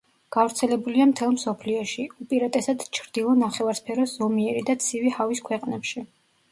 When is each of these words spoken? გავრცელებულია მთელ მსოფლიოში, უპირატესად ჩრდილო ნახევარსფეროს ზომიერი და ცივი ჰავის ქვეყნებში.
გავრცელებულია 0.35 1.05
მთელ 1.11 1.33
მსოფლიოში, 1.35 2.05
უპირატესად 2.25 2.87
ჩრდილო 2.99 3.37
ნახევარსფეროს 3.45 4.19
ზომიერი 4.19 4.69
და 4.73 4.81
ცივი 4.87 5.19
ჰავის 5.21 5.49
ქვეყნებში. 5.51 6.07